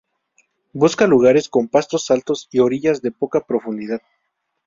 Busca 0.73 1.05
lugares 1.05 1.47
con 1.47 1.67
pastos 1.67 2.09
altos 2.09 2.47
y 2.49 2.57
orillas 2.57 3.03
de 3.03 3.11
poca 3.11 3.41
profundidad. 3.45 4.01